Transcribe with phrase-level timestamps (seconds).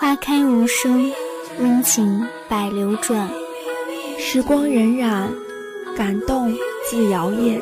[0.00, 1.12] 花开无声，
[1.58, 3.28] 温情百流转。
[4.18, 5.28] 时光荏苒，
[5.94, 6.50] 感动
[6.88, 7.60] 自摇曳。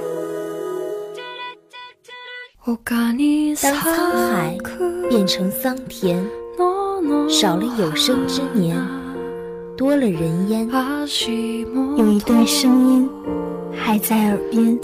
[3.60, 4.56] 当沧海
[5.10, 6.24] 变成桑田，
[7.28, 8.80] 少了有生之年，
[9.76, 10.70] 多了人烟，
[11.96, 13.10] 有一段声音
[13.76, 14.78] 还在耳边。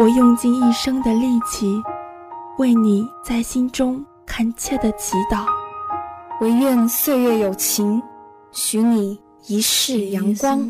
[0.00, 1.82] 我用尽一生的力气，
[2.58, 5.46] 为你在心中恳切的祈祷。
[6.40, 8.02] 唯愿岁月有情，
[8.50, 10.60] 许你一世阳光。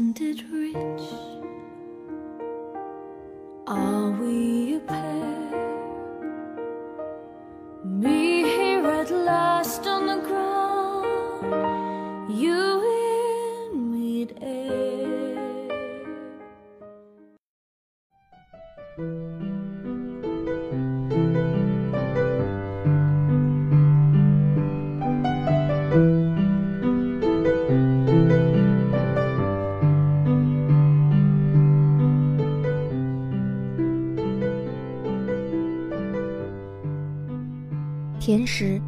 [38.27, 38.81] 甜食，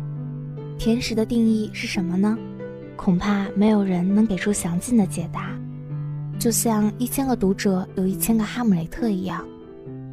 [0.78, 2.36] 甜食的定义是什么呢？
[2.96, 5.56] 恐怕没有人能给出详尽的解答。
[6.40, 9.46] 就像一千个读者有一千个哈姆雷特一样，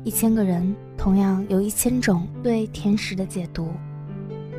[0.03, 3.73] 一千个人同样有一千种对甜食的解读。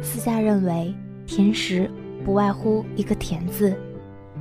[0.03, 0.93] 私下认为，
[1.29, 1.89] 甜食
[2.25, 3.73] 不外乎一个“甜”字，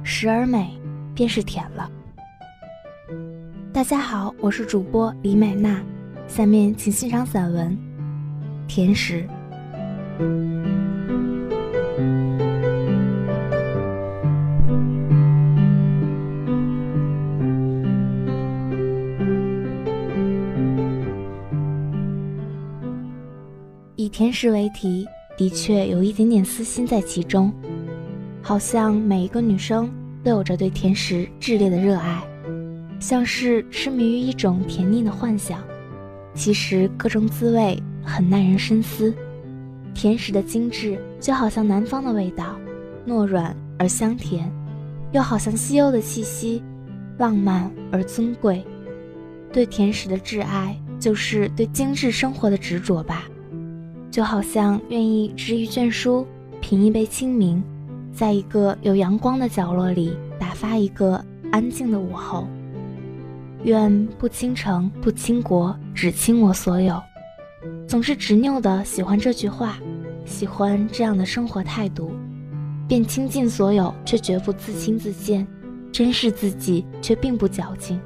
[0.01, 0.71] 食而美，
[1.13, 1.87] 便是甜了。
[3.71, 5.79] 大家好，我是主播李美娜，
[6.27, 7.71] 下面请欣赏散文
[8.67, 9.21] 《甜食》。
[23.97, 25.05] 以甜食为题，
[25.38, 27.52] 的确有一点点私心在其中，
[28.41, 29.92] 好像每一个女生
[30.23, 32.23] 都有着对甜食炽烈的热爱，
[32.99, 35.59] 像是痴迷于一种甜腻的幻想。
[36.33, 39.14] 其实各种滋味很耐人深思。
[39.95, 42.56] 甜食的精致，就好像南方的味道，
[43.08, 44.52] 糯软而香甜，
[45.14, 46.61] 又好像西欧的气息，
[47.17, 48.64] 浪漫而尊贵。
[49.54, 53.23] 对甜食的挚爱，就是对精致生活的执着吧。
[54.11, 56.27] 就好像愿意执一卷书，
[56.60, 57.64] 品一杯清明，
[58.14, 62.45] 在一个有阳光的角落里打发一个安静的午后。
[63.64, 67.02] 愿不倾城，不倾国，只倾我所有。
[67.87, 69.77] 总是执拗的喜欢这句话，
[70.26, 72.11] 喜欢这样的生活态度，
[72.87, 75.48] 便倾尽所有，却绝不自轻自贱，
[75.92, 77.99] 珍视自己却并不矫情。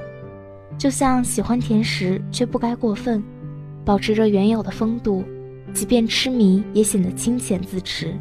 [0.78, 3.24] 就像喜欢甜食，却不该过分，
[3.84, 5.24] 保持着原有的风度，
[5.74, 8.14] 即便痴迷也显得清浅自持。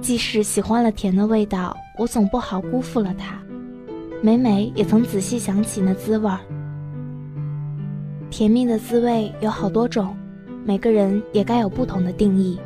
[0.00, 3.38] 即使喜欢了甜的味道，我总不好辜负了它。
[4.22, 6.40] 每每也曾仔细想起那滋味儿。
[8.36, 10.12] 甜蜜的滋味有好多种，
[10.64, 12.58] 每个人也该有不同的定义。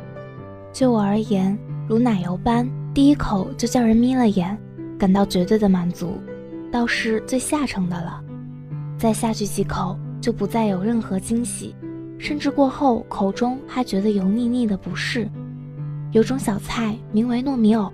[0.73, 1.55] 就我而言，
[1.87, 4.57] 如奶油般，第一口就叫人眯了眼，
[4.97, 6.17] 感到绝对的满足，
[6.71, 8.19] 倒是最下乘的了。
[8.97, 11.75] 再下去几口，就不再有任何惊喜，
[12.17, 15.29] 甚至过后口中还觉得油腻腻的不适。
[16.13, 17.93] 有种小菜名为糯米藕，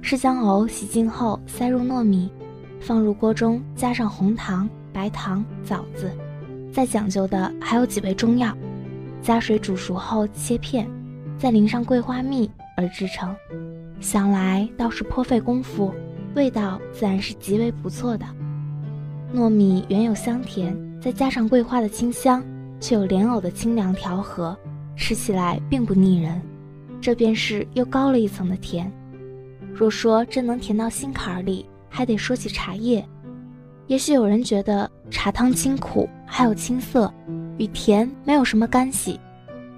[0.00, 2.30] 是将藕洗净后塞入糯米，
[2.78, 6.08] 放入锅中，加上红糖、白糖、枣子。
[6.72, 8.56] 再讲究的还有几味中药，
[9.20, 10.88] 加水煮熟后切片，
[11.38, 13.34] 再淋上桂花蜜而制成。
[14.00, 15.92] 想来倒是颇费功夫，
[16.34, 18.24] 味道自然是极为不错的。
[19.34, 22.42] 糯米原有香甜，再加上桂花的清香，
[22.80, 24.56] 却有莲藕的清凉调和，
[24.96, 26.40] 吃起来并不腻人。
[27.00, 28.90] 这便是又高了一层的甜。
[29.72, 33.04] 若说真能甜到心坎里，还得说起茶叶。
[33.90, 37.12] 也许有人觉得茶汤清苦，还有青涩，
[37.58, 39.18] 与甜没有什么干系。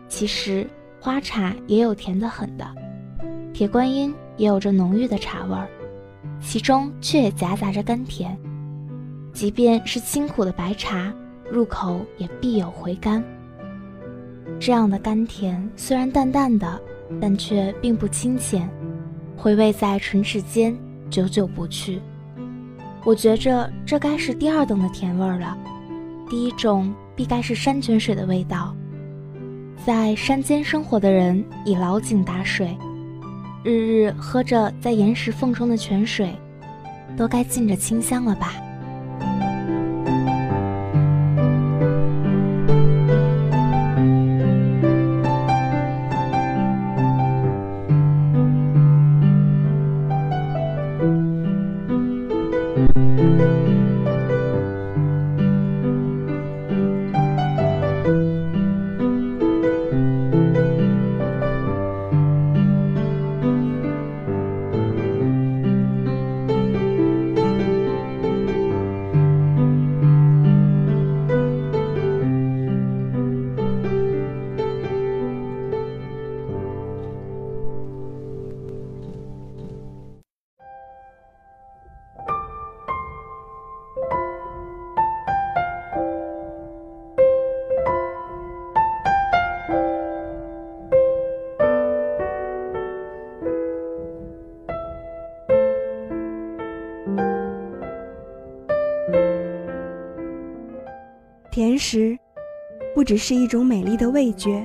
[0.06, 0.68] 其实
[1.00, 2.74] 花茶也有甜得很的，
[3.54, 5.66] 铁观音也有着浓郁的茶味儿，
[6.42, 8.38] 其中却也夹杂着甘甜。
[9.32, 11.10] 即便是清苦的白茶，
[11.50, 13.24] 入口也必有回甘。
[14.60, 16.78] 这样的甘甜虽然淡淡的，
[17.18, 18.68] 但却并不清浅，
[19.38, 20.76] 回味在唇齿间，
[21.08, 21.98] 久久不去。
[23.04, 25.56] 我觉着这该是第二等的甜味儿了，
[26.30, 28.74] 第一种必该是山泉水的味道。
[29.84, 32.78] 在山间生活的人以老井打水，
[33.64, 36.32] 日日喝着在岩石缝中的泉水，
[37.16, 38.54] 都该浸着清香了吧。
[103.02, 104.64] 不只是一种美丽的味觉，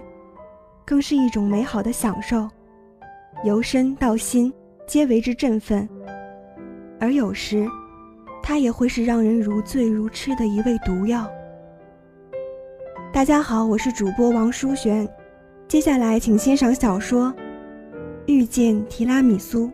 [0.85, 2.47] 更是一种美好的享受，
[3.43, 4.53] 由身到心
[4.85, 5.89] 皆为之振奋。
[6.99, 7.67] 而有时，
[8.43, 11.27] 它也会是让人如醉如痴的一味毒药。
[13.11, 15.09] 大家好，我是主播王淑璇，
[15.67, 17.33] 接下来请欣赏小说
[18.27, 19.65] 《遇见提拉米苏》。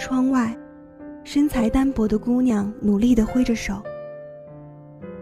[0.00, 0.56] 窗外，
[1.24, 3.82] 身材单薄的姑娘努力地挥着手，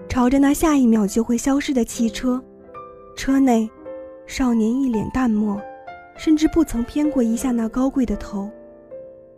[0.09, 2.41] 朝着那下一秒就会消失的汽车。
[3.17, 3.69] 车内，
[4.25, 5.61] 少年一脸淡漠，
[6.17, 8.49] 甚至不曾偏过一下那高贵的头。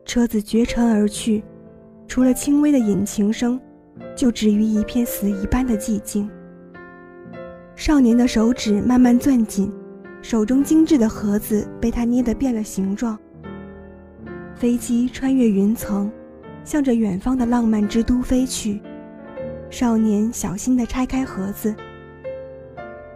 [0.04, 1.42] 车子绝尘而去，
[2.06, 3.58] 除了轻微的引擎声，
[4.14, 6.28] 就止于一片死一般的寂静。
[7.75, 9.72] 少年的手指慢慢攥紧，
[10.20, 13.19] 手中精致的盒子被他捏得变了形状。
[14.61, 16.12] 飞机穿越云层，
[16.65, 18.79] 向着远方的浪漫之都飞去。
[19.71, 21.75] 少年小心地拆开盒子，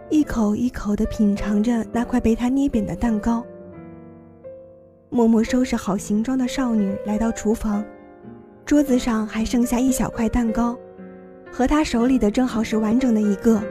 [0.09, 3.45] 一口一口地品尝着那块被他捏扁的蛋糕。
[5.11, 7.85] 默默收拾好行装的少女来到厨房，
[8.65, 10.75] 桌子上还剩下一小块蛋糕，
[11.51, 13.61] 和她手里的正好是完整的一个。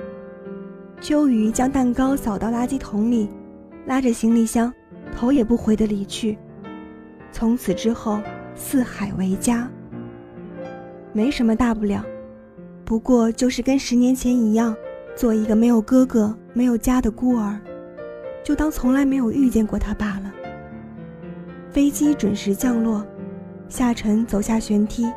[1.00, 3.28] 秋雨将蛋糕扫到垃圾桶里，
[3.86, 4.72] 拉着行李箱，
[5.16, 6.38] 头也不回地离去。
[7.34, 8.20] 从此之后，
[8.54, 9.68] 四海为家。
[11.12, 12.00] 没什么大不了，
[12.84, 14.72] 不过就是跟十年前一样，
[15.16, 17.58] 做一个没有哥哥、没有家的孤儿，
[18.44, 20.32] 就当从来没有遇见过他罢了。
[21.72, 23.04] 飞机准时降落，
[23.68, 25.12] 夏晨走下舷梯。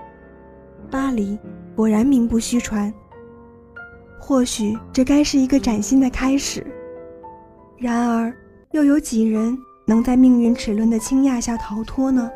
[0.90, 1.38] 巴黎
[1.76, 2.92] 果然名不虚传。
[4.20, 6.66] 或许这该是一个崭新的开始。
[7.78, 8.34] 然而，
[8.72, 9.56] 又有几人？
[9.90, 12.30] 能在命运齿轮的倾轧下逃脱呢？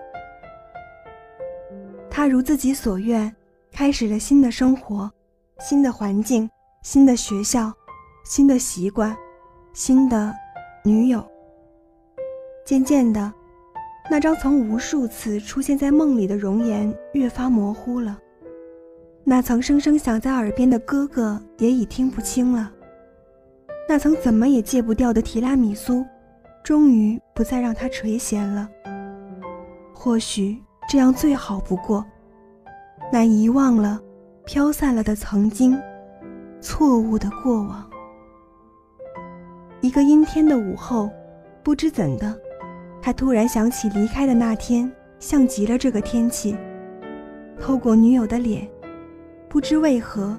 [2.10, 3.36] 他如自己所愿，
[3.74, 5.12] 开始了新的生活，
[5.60, 6.50] 新的环境，
[6.82, 7.70] 新的学校，
[8.24, 9.14] 新的习惯，
[9.74, 10.34] 新的
[10.86, 11.22] 女友。
[12.66, 13.34] 渐渐的，
[14.10, 18.18] 那张曾无数次出现在梦里的容颜越发模糊了，
[19.26, 22.72] 那曾声声响在耳边的哥哥也已听不清了，
[23.90, 26.06] 那曾怎么也戒不掉的提拉米苏。
[26.64, 28.70] 终于不再让他垂涎了。
[29.94, 32.06] 或许这样最好不过。
[33.12, 34.00] 那遗忘了、
[34.46, 35.78] 飘散了的曾经，
[36.62, 37.88] 错误的过往。
[39.82, 41.10] 一个阴天的午后，
[41.64, 42.40] 不知怎的，
[43.02, 46.56] 他突然想起离开的那天，像极了这个天气。
[47.60, 48.68] 透过女友的脸，
[49.50, 50.38] 不知为何，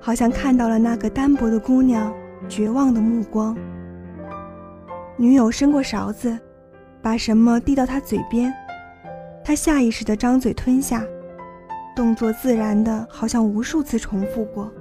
[0.00, 2.12] 好像看到了那个单薄的姑娘
[2.48, 3.56] 绝望的目光。
[5.20, 6.38] 女友伸过勺子，
[7.02, 8.54] 把什么递到他嘴边，
[9.44, 11.04] 他下意识地张嘴吞下，
[11.96, 14.72] 动作自然的，好像无数次重复过。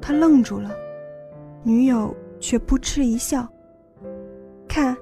[0.00, 0.70] 他愣住了，
[1.64, 3.44] 女友却扑哧一笑。
[4.68, 4.96] 看，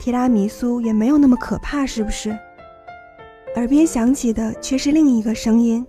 [0.00, 2.36] 提拉米苏也没有那么可怕，是不是？
[3.54, 5.86] 耳边响起的却是另一个声音：“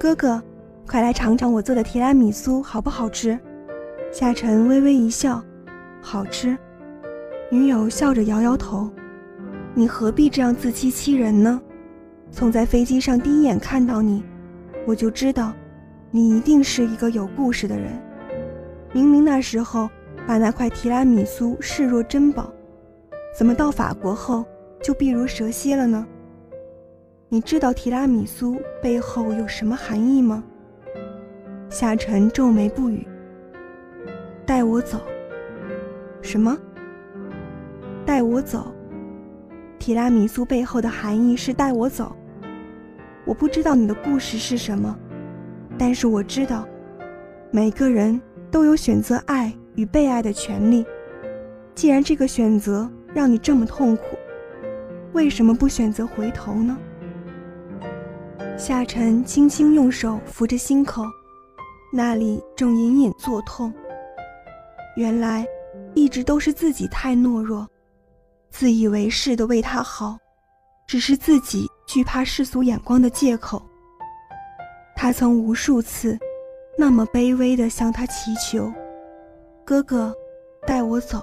[0.00, 0.42] 哥哥，
[0.84, 3.38] 快来尝尝我做的提拉米苏好不好吃？”
[4.10, 5.40] 夏晨微微一笑
[6.02, 6.58] ：“好吃。”
[7.52, 8.90] 女友笑着摇摇头
[9.76, 11.60] ：“你何必这样自欺欺人呢？
[12.30, 14.24] 从在飞机上第一眼看到你，
[14.86, 15.52] 我就知道，
[16.10, 17.92] 你一定是一个有故事的人。
[18.94, 19.86] 明明那时候
[20.26, 22.50] 把那块提拉米苏视若珍宝，
[23.36, 24.46] 怎么到法国后
[24.82, 26.06] 就避如蛇蝎了呢？
[27.28, 30.42] 你知道提拉米苏背后有什么含义吗？”
[31.68, 33.06] 夏晨皱眉不语。
[34.46, 34.98] 带我走。
[36.22, 36.56] 什么？
[38.04, 38.72] 带我走。
[39.78, 42.14] 提拉米苏背后的含义是带我走。
[43.24, 44.96] 我不知道你的故事是什么，
[45.78, 46.66] 但是我知道，
[47.50, 50.84] 每个人都有选择爱与被爱的权利。
[51.74, 54.02] 既然这个选择让你这么痛苦，
[55.12, 56.76] 为什么不选择回头呢？
[58.56, 61.02] 夏晨轻轻用手扶着心口，
[61.92, 63.72] 那里正隐隐作痛。
[64.96, 65.46] 原来，
[65.94, 67.66] 一直都是自己太懦弱。
[68.52, 70.18] 自以为是的为他好，
[70.86, 73.60] 只是自己惧怕世俗眼光的借口。
[74.94, 76.16] 他曾无数次，
[76.76, 78.70] 那么卑微的向他祈求
[79.64, 80.14] ：“哥哥，
[80.66, 81.20] 带我走。”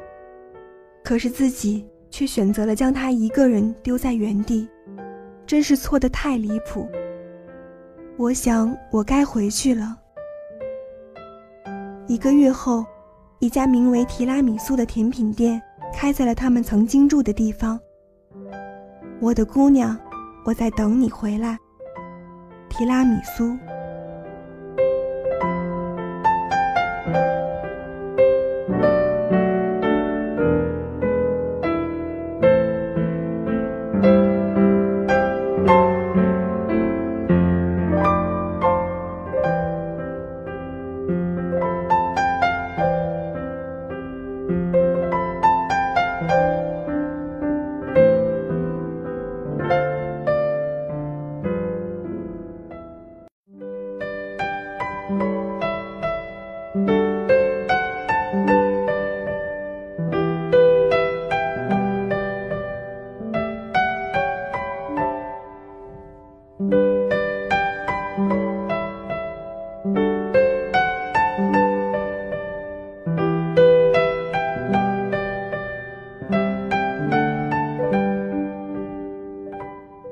[1.06, 4.68] 可是自己却选择了将他一个人丢在原地，
[5.46, 6.90] 真是错得太离谱。
[8.18, 9.96] 我想，我该回去了。
[12.08, 12.84] 一个月后，
[13.38, 15.62] 一家名为提拉米苏的甜品店
[15.94, 17.80] 开在了他们曾经住的地方。
[19.20, 19.98] 我的姑娘，
[20.46, 21.58] 我在等你回来。
[22.70, 23.58] 提拉米苏。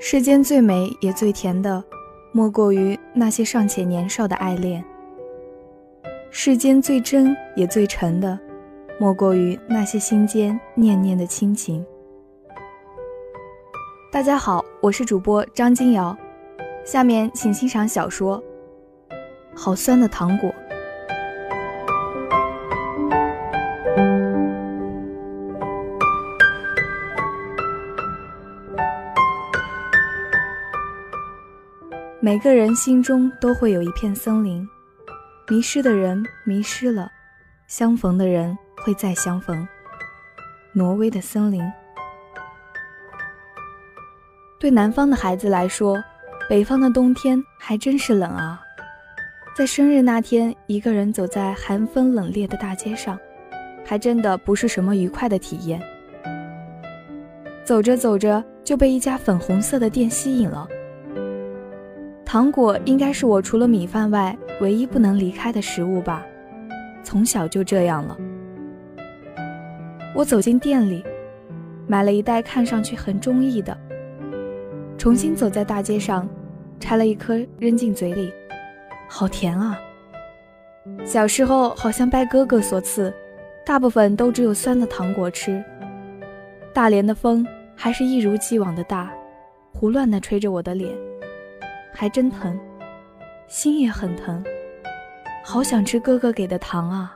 [0.09, 1.83] 世间最美也最甜的，
[2.31, 4.81] 莫过于那些尚且年少的爱恋；
[6.31, 8.39] 世间最真也最诚的，
[8.97, 11.85] 莫过于那些心间念念的亲情。
[14.09, 16.17] 大家好，我是主播张金瑶，
[16.85, 18.41] 下面请欣赏小说
[19.53, 20.49] 《好酸的糖果》。
[32.27, 34.67] 每个人心中都会有一片森林，
[35.47, 37.09] 迷失的人迷失了，
[37.67, 38.53] 相逢的人
[38.83, 39.65] 会再相逢。
[40.73, 41.63] 挪威的森林，
[44.59, 46.03] 对南方的孩子来说，
[46.49, 48.59] 北方的冬天还真是冷啊！
[49.55, 53.17] 在生日那天，一个人走在寒风冷冽的大街上，
[53.85, 55.81] 还真的不是什么愉快的体验。
[57.63, 60.67] 走着走着，就被一家粉红色的店吸引了。
[62.27, 66.25] 糖果应该是我除了米饭外唯一不能离开的食物吧，
[67.01, 68.17] 从小就这样了。
[70.13, 71.01] 我走进店里，
[71.87, 73.77] 买了一袋看上去很中意的，
[74.97, 76.27] 重新走在大街上，
[76.81, 78.29] 拆了一颗扔进嘴里，
[79.07, 79.79] 好甜啊！
[81.05, 83.13] 小时候好像拜哥哥所赐，
[83.65, 85.63] 大部分都只有酸的糖果吃。
[86.73, 89.09] 大连的风还是一如既往的大，
[89.71, 90.93] 胡乱地吹着我的脸。
[91.99, 92.55] 还真疼，
[93.47, 94.43] 心也很疼，
[95.43, 97.15] 好想吃哥哥给的糖啊！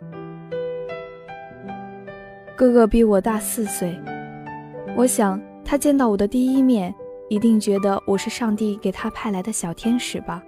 [2.57, 3.95] 哥哥比我大四岁，
[4.97, 6.91] 我想他见到我的第一面，
[7.29, 10.41] 一定觉得我是上帝给他派来的小天使吧。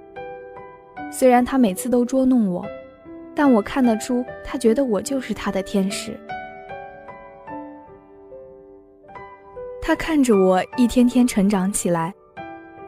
[1.11, 2.65] 虽然他每次都捉弄我，
[3.35, 6.19] 但我看得出他觉得我就是他的天使。
[9.79, 12.11] 他看着我一天天成长起来。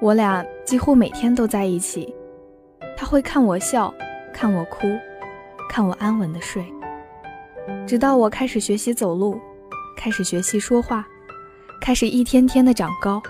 [0.01, 2.13] 我俩几乎每天都在一起，
[2.97, 3.93] 他会看我笑，
[4.33, 4.87] 看我哭，
[5.69, 6.65] 看我安稳的睡，
[7.87, 9.39] 直到我开始学习走路，
[9.95, 11.07] 开始学习说话，
[11.81, 13.23] 开始一天天的长高。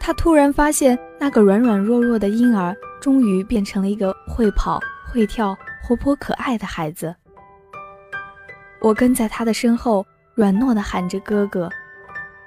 [0.00, 4.80] 他突然发现，那个软软弱弱的婴儿，终于变成了一个会跑、
[5.12, 7.14] 会跳、活泼可爱的孩子。
[8.80, 11.68] 我跟在他的身后，软糯地喊着哥哥，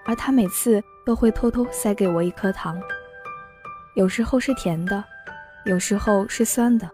[0.06, 0.84] 而他每次。
[1.06, 2.80] 都会偷偷塞给我一颗糖，
[3.96, 5.04] 有时候是甜的，
[5.66, 6.90] 有时候是酸的。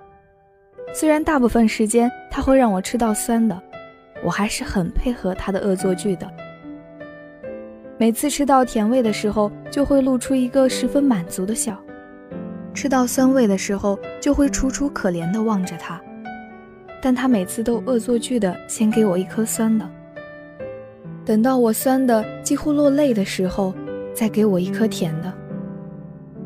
[0.93, 3.61] 虽然大部分时间他会让我吃到酸的，
[4.23, 6.27] 我还是很配合他的恶作剧的。
[7.99, 11.75] 每次吃到甜味的时候，就会露出一个十分满足的笑；
[12.73, 16.01] 吃到酸味的时候，就会楚楚可怜地望着他。
[17.01, 19.87] 但他每次都恶作剧的先给我一颗酸的，
[21.23, 23.73] 等到我酸的几乎落泪的时候。
[24.13, 25.33] 再给我一颗甜的，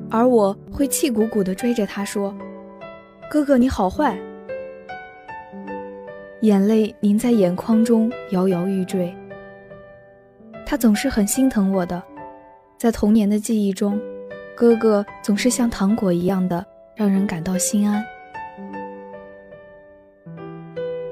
[0.10, 2.36] 而我会气鼓鼓地追着他说
[3.30, 4.18] ：“哥哥，你好坏！”
[6.42, 9.14] 眼泪凝在眼眶中，摇摇欲坠。
[10.66, 12.02] 他总是很心疼我的，
[12.78, 14.00] 在童年的记忆中，
[14.56, 16.66] 哥哥总是像糖果一样的
[16.96, 18.04] 让人感到心安。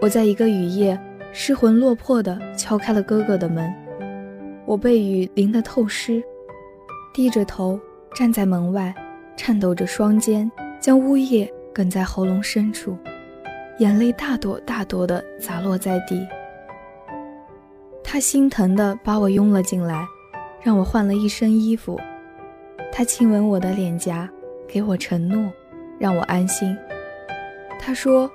[0.01, 1.00] 我在一个雨夜
[1.31, 3.74] 失魂落魄地敲开了哥哥的门，
[4.65, 6.22] 我被雨淋得透湿。
[7.13, 7.80] 低着头
[8.13, 8.94] 站在门外，
[9.36, 10.50] 颤抖着双肩，
[10.80, 12.98] 将呜咽哽在喉咙深处，
[13.80, 16.25] 眼泪大朵大朵的洒落在地。
[18.03, 20.06] 他心疼的把我拥了进来，
[20.62, 22.00] 让我换了一身衣服。
[22.91, 24.30] 他亲吻我的脸颊，
[24.68, 25.51] 给我承诺，
[25.98, 26.77] 让我安心。
[27.80, 28.30] 他说：“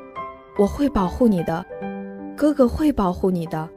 [0.58, 1.64] 我会保护你的，
[2.36, 3.68] 哥哥会保护你的。”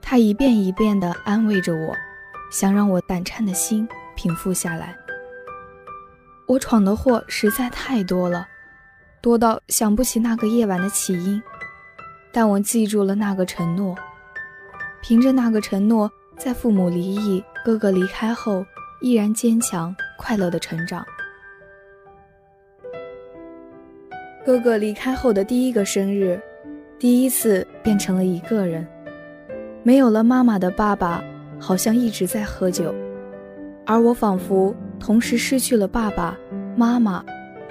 [0.00, 1.94] 他一遍一遍地安慰着我，
[2.52, 4.94] 想让我胆颤的心平复下来。
[6.46, 8.46] 我闯的祸实在太多了，
[9.20, 11.42] 多到想不起那个夜晚的起因，
[12.30, 13.96] 但我记住了那个承诺。
[15.00, 18.64] 凭着那个承诺，在父母离异、哥哥离开后，
[19.00, 21.04] 依然坚强快乐的成长。
[24.44, 26.40] 哥哥离开后的第一个生日，
[26.98, 28.86] 第一次变成了一个人，
[29.82, 31.22] 没有了妈妈的爸爸，
[31.62, 32.92] 好像一直在喝酒，
[33.86, 36.36] 而我仿佛同时失去了爸爸
[36.76, 37.24] 妈妈，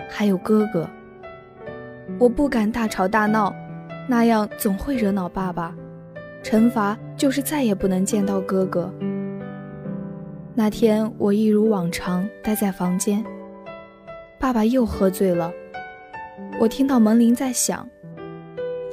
[0.09, 0.89] 还有哥哥。
[2.17, 3.53] 我不敢大吵大闹，
[4.07, 5.75] 那样总会惹恼爸爸。
[6.41, 8.89] 惩罚就是再也不能见到哥哥。
[10.55, 13.21] 那天我一如往常待在房间，
[14.39, 15.51] 爸爸又喝醉了。
[16.61, 17.85] 我听到门铃在响，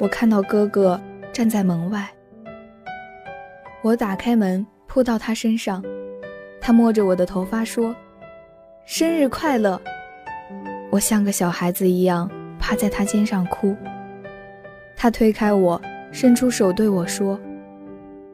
[0.01, 1.01] 我看到哥哥
[1.33, 2.05] 站在门外。
[3.83, 4.67] 我打开门
[4.99, 5.81] 扑到他身上，
[6.61, 7.95] 他摸着我的头发说
[8.85, 9.81] ：“生日快乐！”
[10.91, 13.77] 我像个小孩子一样趴在他肩上哭。
[14.97, 15.81] 他推开我。
[16.11, 17.39] 伸出手对我说：“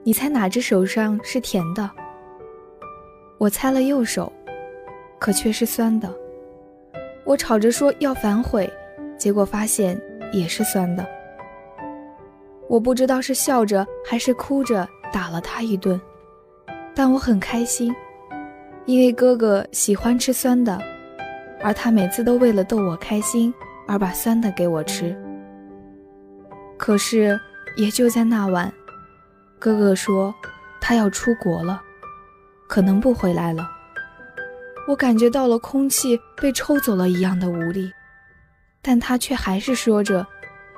[0.05, 1.91] 你猜哪只手上是甜的？”
[3.37, 4.33] 我猜了右手，
[5.19, 6.09] 可却是酸的。
[7.25, 8.73] 我吵着说要反悔，
[9.19, 10.01] 结果发现
[10.33, 11.05] 也是酸的。
[12.69, 16.01] 我不知道是笑着还是哭着打了他一顿，
[16.95, 17.95] 但我很开心，
[18.87, 20.81] 因为哥哥喜欢吃酸的，
[21.63, 23.53] 而他每次都为了逗我开心
[23.87, 25.17] 而把酸的给我吃。
[26.79, 27.39] 可是。
[27.77, 28.73] 也就在那晚，
[29.59, 30.33] 哥哥说
[30.81, 31.83] 他要出国了，
[32.69, 33.69] 可能不回来了。
[34.87, 37.91] 我感觉到了空气被抽走了一样的无力，
[38.81, 40.25] 但他却还是说着：“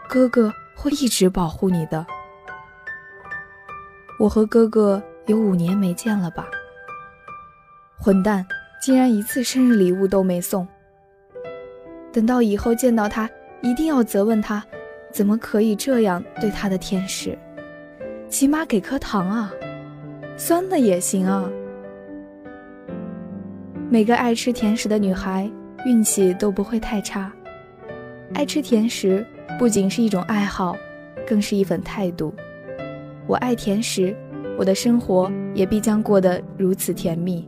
[0.08, 2.06] 哥哥会一直保护你的。”
[4.18, 6.46] 我和哥哥有五年没见了吧？
[7.98, 8.46] 混蛋，
[8.80, 10.66] 竟然一次生日礼物都没送。
[12.12, 13.28] 等到以后见到他，
[13.60, 14.64] 一定要责问他。
[15.12, 17.36] 怎么可以这样对他的天使？
[18.28, 19.52] 起码给颗糖啊，
[20.36, 21.50] 酸的也行啊。
[23.90, 25.50] 每个爱吃甜食的女孩
[25.86, 27.32] 运气都不会太差。
[28.34, 29.26] 爱吃甜食
[29.58, 30.76] 不仅是一种爱好，
[31.26, 32.34] 更是一份态度。
[33.26, 34.14] 我爱甜食，
[34.58, 37.46] 我的生活也必将过得如此甜蜜。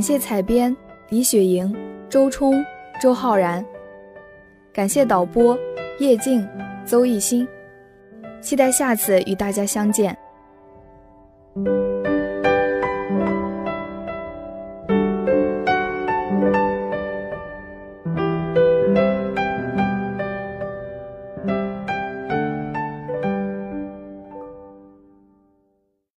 [0.00, 0.74] 感谢采编
[1.10, 1.70] 李雪莹、
[2.08, 2.54] 周冲、
[3.02, 3.62] 周浩然，
[4.72, 5.54] 感谢导播
[5.98, 6.48] 叶静、
[6.86, 7.46] 邹艺兴，
[8.40, 10.16] 期待下次与大家相见。